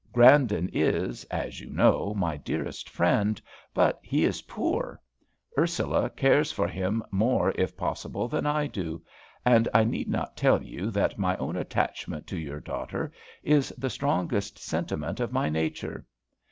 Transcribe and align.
Grandon 0.13 0.67
is, 0.73 1.25
as 1.25 1.59
you 1.61 1.69
know, 1.69 2.15
my 2.15 2.35
dearest 2.35 2.89
friend, 2.89 3.39
but 3.71 3.99
he 4.01 4.25
is 4.25 4.41
poor. 4.41 4.99
Ursula 5.55 6.09
cares 6.09 6.51
for 6.51 6.67
him 6.67 7.03
more, 7.11 7.53
if 7.55 7.77
possible, 7.77 8.27
than 8.27 8.47
I 8.47 8.65
do. 8.65 9.03
And 9.45 9.69
I 9.75 9.83
need 9.83 10.09
not 10.09 10.35
tell 10.35 10.63
you 10.63 10.89
that 10.89 11.19
my 11.19 11.37
own 11.37 11.55
attachment 11.55 12.25
to 12.29 12.37
your 12.39 12.59
daughter 12.59 13.11
is 13.43 13.69
the 13.77 13.91
strongest 13.91 14.57
sentiment 14.57 15.19
of 15.19 15.31
my 15.31 15.49
nature. 15.49 16.07